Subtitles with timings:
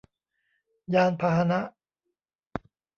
[0.93, 1.59] ยานพาหนะ